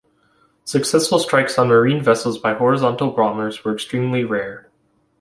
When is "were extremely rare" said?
3.63-4.67